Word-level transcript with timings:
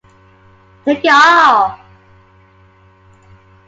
Take 0.83 1.05
it 1.05 1.11
off! 1.13 1.79